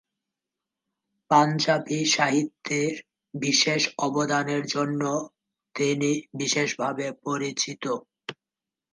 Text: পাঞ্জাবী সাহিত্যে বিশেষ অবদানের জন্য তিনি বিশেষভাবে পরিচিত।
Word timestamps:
পাঞ্জাবী 1.31 1.99
সাহিত্যে 2.07 2.79
বিশেষ 3.33 3.81
অবদানের 3.99 4.63
জন্য 4.65 5.01
তিনি 5.75 6.09
বিশেষভাবে 6.33 7.05
পরিচিত। 7.23 7.83